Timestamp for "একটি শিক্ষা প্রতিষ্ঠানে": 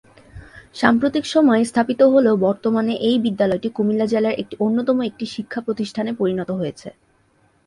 5.09-6.11